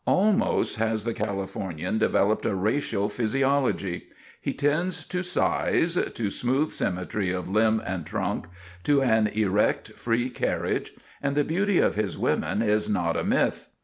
[0.07, 4.07] Almost has the Californian developed a racial physiology.
[4.41, 8.47] He tends to size, to smooth symmetry of limb and trunk,
[8.85, 10.91] to an erect, free carriage;
[11.21, 13.69] and the beauty of his women is not a myth.